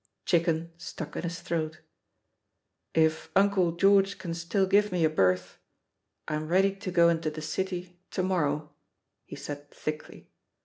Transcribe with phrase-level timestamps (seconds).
[0.25, 1.81] Chicken stuck in his throat.
[2.95, 5.59] "If Uncle George can still give me a berth,
[6.27, 8.73] I'm ready to go into the City to morrow,"
[9.25, 10.31] he said thickly.